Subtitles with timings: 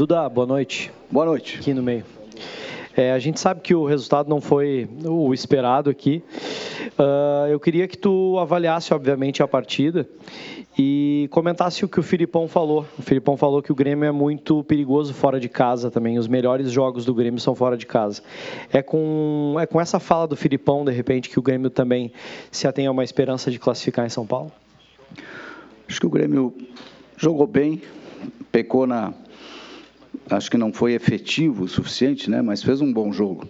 [0.00, 0.90] Duda, boa noite.
[1.10, 1.58] Boa noite.
[1.58, 2.06] Aqui no meio.
[2.96, 6.24] É, a gente sabe que o resultado não foi o esperado aqui.
[6.98, 10.08] Uh, eu queria que tu avaliasse, obviamente, a partida
[10.78, 12.86] e comentasse o que o Filipão falou.
[12.98, 16.18] O Filipão falou que o Grêmio é muito perigoso fora de casa também.
[16.18, 18.22] Os melhores jogos do Grêmio são fora de casa.
[18.72, 22.10] É com, é com essa fala do Filipão, de repente, que o Grêmio também
[22.50, 24.50] se atém a uma esperança de classificar em São Paulo?
[25.86, 26.54] Acho que o Grêmio
[27.18, 27.82] jogou bem,
[28.50, 29.12] pecou na,
[30.30, 32.40] acho que não foi efetivo o suficiente, né?
[32.40, 33.48] mas fez um bom jogo.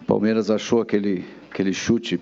[0.00, 2.20] O Palmeiras achou aquele, aquele chute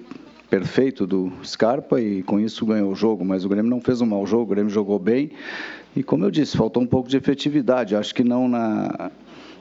[0.50, 4.06] perfeito do Scarpa e com isso ganhou o jogo, mas o Grêmio não fez um
[4.06, 5.30] mau jogo, o Grêmio jogou bem
[5.96, 9.10] e como eu disse, faltou um pouco de efetividade, acho que não na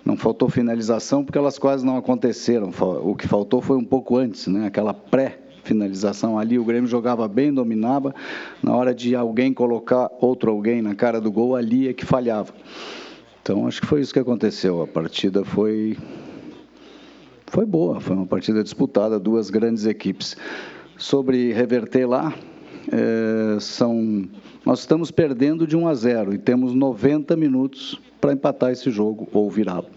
[0.05, 2.71] não faltou finalização porque elas quase não aconteceram.
[3.03, 4.67] O que faltou foi um pouco antes, né?
[4.67, 8.13] Aquela pré finalização ali, o Grêmio jogava bem, dominava.
[8.61, 12.53] Na hora de alguém colocar outro alguém na cara do gol, ali é que falhava.
[13.43, 14.81] Então, acho que foi isso que aconteceu.
[14.81, 15.97] A partida foi
[17.47, 20.38] foi boa, foi uma partida disputada, duas grandes equipes.
[20.95, 22.33] Sobre reverter lá,
[22.89, 24.30] é, são
[24.66, 29.27] nós estamos perdendo de 1 a 0 e temos 90 minutos para empatar esse jogo
[29.33, 29.88] ou virá-lo.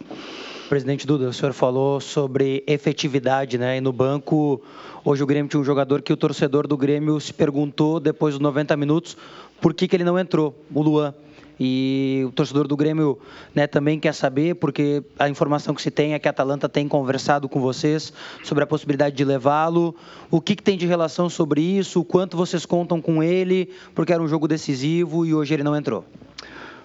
[0.69, 3.77] Presidente Duda, o senhor falou sobre efetividade, né?
[3.77, 4.61] E no banco,
[5.05, 8.41] hoje o Grêmio tinha um jogador que o torcedor do Grêmio se perguntou depois dos
[8.41, 9.17] 90 minutos
[9.61, 11.15] por que, que ele não entrou, o Luan.
[11.59, 13.19] E o torcedor do Grêmio
[13.55, 16.87] né, também quer saber, porque a informação que se tem é que a Atalanta tem
[16.87, 18.13] conversado com vocês
[18.45, 19.95] sobre a possibilidade de levá-lo.
[20.31, 22.01] O que, que, tem de relação sobre isso?
[22.01, 23.71] O quanto vocês contam com ele?
[23.95, 26.05] Porque era um jogo decisivo e hoje ele não entrou.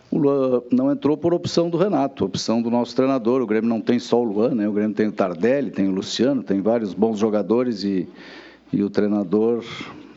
[0.09, 3.41] O Luan não entrou por opção do Renato, opção do nosso treinador.
[3.41, 4.67] O Grêmio não tem só o Luan, né?
[4.67, 8.07] o Grêmio tem o Tardelli, tem o Luciano, tem vários bons jogadores e,
[8.71, 9.63] e o treinador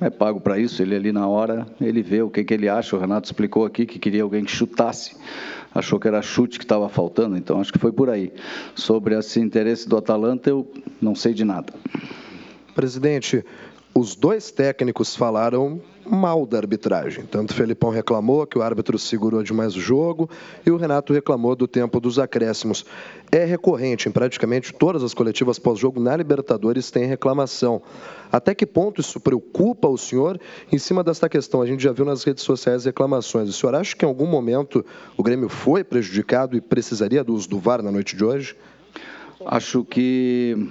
[0.01, 2.97] é pago para isso, ele ali na hora, ele vê o que, que ele acha.
[2.97, 5.17] O Renato explicou aqui que queria alguém que chutasse,
[5.75, 8.33] achou que era chute que estava faltando, então acho que foi por aí.
[8.75, 11.73] Sobre esse interesse do Atalanta, eu não sei de nada.
[12.75, 13.45] Presidente,
[13.95, 17.25] os dois técnicos falaram mal da arbitragem.
[17.25, 20.29] Tanto o Felipão reclamou que o árbitro segurou demais o jogo
[20.65, 22.85] e o Renato reclamou do tempo dos acréscimos.
[23.31, 27.83] É recorrente em praticamente todas as coletivas pós-jogo na Libertadores tem reclamação.
[28.31, 31.63] Até que ponto isso preocupa o senhor em cima dessa questão?
[31.63, 33.49] A gente já viu nas redes sociais reclamações.
[33.49, 34.85] O senhor acha que em algum momento
[35.17, 38.57] o Grêmio foi prejudicado e precisaria do uso do VAR na noite de hoje?
[39.47, 40.69] Acho que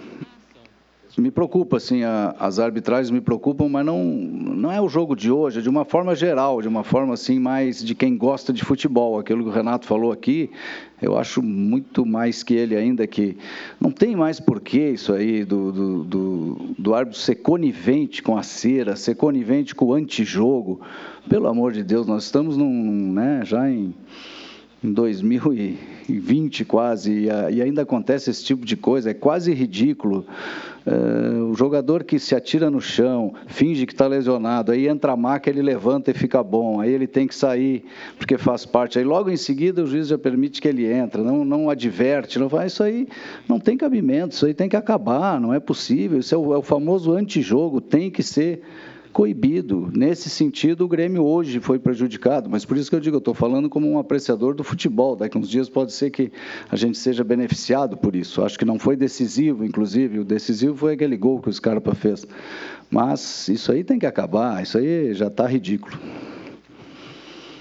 [1.22, 5.32] me preocupa, assim, a, as arbitragens me preocupam, mas não, não é o jogo de
[5.32, 8.66] hoje, é de uma forma geral, de uma forma assim mais de quem gosta de
[8.66, 9.20] futebol.
[9.20, 10.50] Aquilo que o Renato falou aqui,
[11.00, 13.38] eu acho muito mais que ele ainda que
[13.80, 18.42] não tem mais porquê isso aí do, do, do, do árbitro ser conivente com a
[18.42, 20.82] cera, ser conivente com o antijogo.
[21.30, 23.94] Pelo amor de Deus, nós estamos num, né, já em
[24.84, 30.26] em 2020 quase, e, ainda acontece esse tipo de coisa, é quase ridículo.
[30.86, 35.16] Uh, o jogador que se atira no chão, finge que está lesionado, aí entra a
[35.16, 37.86] maca, ele levanta e fica bom, aí ele tem que sair
[38.18, 39.00] porque faz parte.
[39.00, 42.50] Aí logo em seguida o juiz já permite que ele entre, não, não adverte, não
[42.50, 42.68] vai.
[42.68, 43.08] Isso aí
[43.48, 46.20] não tem cabimento, isso aí tem que acabar, não é possível.
[46.20, 48.62] Isso é o, é o famoso antijogo, tem que ser
[49.14, 49.92] coibido.
[49.94, 53.34] Nesse sentido, o Grêmio hoje foi prejudicado, mas por isso que eu digo, eu estou
[53.34, 55.16] falando como um apreciador do futebol.
[55.16, 56.32] Daqui uns dias pode ser que
[56.70, 58.44] a gente seja beneficiado por isso.
[58.44, 62.26] Acho que não foi decisivo, inclusive, o decisivo foi aquele gol que o Scarpa fez.
[62.90, 65.96] Mas isso aí tem que acabar, isso aí já está ridículo.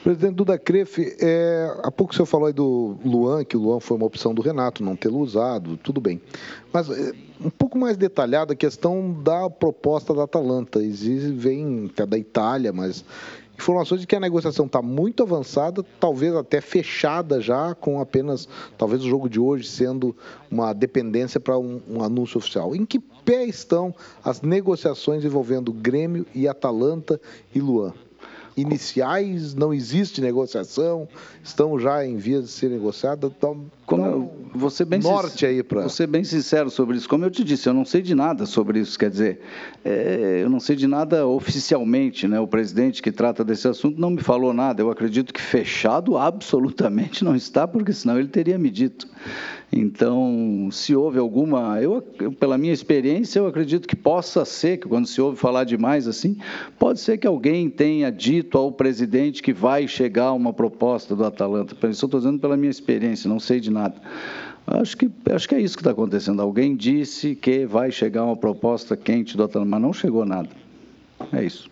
[0.03, 3.79] Presidente Duda Crefe, é, há pouco o senhor falou aí do Luan, que o Luan
[3.79, 6.21] foi uma opção do Renato, não tê-lo usado, tudo bem.
[6.73, 10.83] Mas é, um pouco mais detalhada a questão da proposta da Atalanta.
[10.83, 13.05] Existe, vem é da Itália, mas
[13.57, 19.05] informações de que a negociação está muito avançada, talvez até fechada já, com apenas, talvez
[19.05, 20.17] o jogo de hoje sendo
[20.51, 22.75] uma dependência para um, um, anúncio oficial.
[22.75, 27.21] Em que pé estão as negociações envolvendo Grêmio e Atalanta
[27.55, 27.93] e Luan?
[28.57, 31.09] Iniciais, não existe negociação,
[31.43, 33.27] estão já em vias de ser negociada.
[33.27, 35.88] Então, Como eu, vou ser bem norte aí para.
[35.88, 37.09] Ser bem sincero sobre isso.
[37.09, 38.99] Como eu te disse, eu não sei de nada sobre isso.
[38.99, 39.41] Quer dizer,
[39.85, 42.29] é, eu não sei de nada oficialmente.
[42.29, 42.38] Né?
[42.41, 44.82] O presidente que trata desse assunto não me falou nada.
[44.82, 49.09] Eu acredito que fechado absolutamente não está, porque senão ele teria me dito.
[49.75, 52.03] Então, se houve alguma, eu,
[52.39, 56.37] pela minha experiência, eu acredito que possa ser, que quando se ouve falar demais assim,
[56.79, 61.75] pode ser que alguém tenha dito ao presidente que vai chegar uma proposta do Atalanta.
[61.89, 63.95] Isso eu estou dizendo pela minha experiência, não sei de nada.
[64.67, 66.43] Acho que, acho que é isso que está acontecendo.
[66.43, 70.51] Alguém disse que vai chegar uma proposta quente do Atalanta, mas não chegou nada.
[71.33, 71.71] É isso.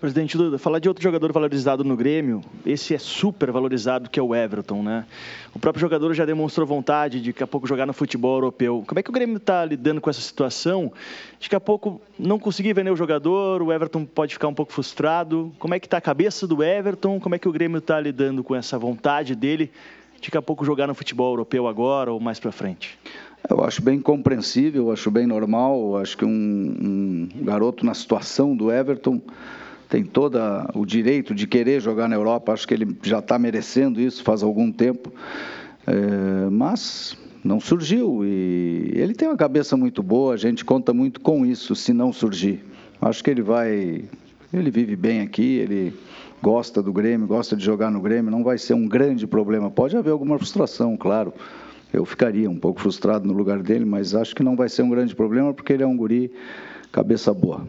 [0.00, 4.22] Presidente Duda, falar de outro jogador valorizado no Grêmio, esse é super valorizado, que é
[4.22, 5.04] o Everton, né?
[5.52, 8.84] O próprio jogador já demonstrou vontade de daqui a pouco jogar no futebol europeu.
[8.86, 10.92] Como é que o Grêmio está lidando com essa situação?
[11.40, 15.52] Daqui a pouco não conseguir vender o jogador, o Everton pode ficar um pouco frustrado.
[15.58, 17.18] Como é que está a cabeça do Everton?
[17.18, 19.68] Como é que o Grêmio está lidando com essa vontade dele
[20.20, 22.96] de daqui a pouco jogar no futebol europeu agora ou mais para frente?
[23.50, 25.96] Eu acho bem compreensível, acho bem normal.
[25.96, 29.20] Acho que um, um garoto na situação do Everton
[29.88, 30.38] tem todo
[30.74, 32.52] o direito de querer jogar na Europa.
[32.52, 35.12] Acho que ele já está merecendo isso faz algum tempo.
[35.86, 40.34] É, mas não surgiu e ele tem uma cabeça muito boa.
[40.34, 42.64] A gente conta muito com isso se não surgir.
[43.00, 44.04] Acho que ele vai,
[44.52, 45.56] ele vive bem aqui.
[45.56, 45.94] Ele
[46.42, 48.30] gosta do Grêmio, gosta de jogar no Grêmio.
[48.30, 49.70] Não vai ser um grande problema.
[49.70, 51.32] Pode haver alguma frustração, claro.
[51.90, 54.90] Eu ficaria um pouco frustrado no lugar dele, mas acho que não vai ser um
[54.90, 56.30] grande problema porque ele é um guri
[56.92, 57.66] cabeça boa.